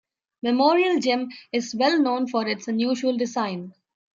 [0.41, 3.75] Memorial Gym is well known for its unusual design.